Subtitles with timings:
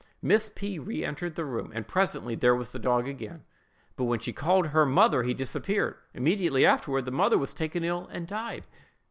[0.23, 3.43] Miss P—— re entered the room, and presently there was the dog again;
[3.95, 5.95] but when she called her mother, he disappeared.
[6.15, 8.63] Immediately afterward, the mother was taken ill and died.